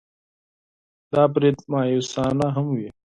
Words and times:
دا 1.13 1.23
برید 1.33 1.57
مأیوسانه 1.71 2.47
هم 2.55 2.67
وي. 2.75 2.87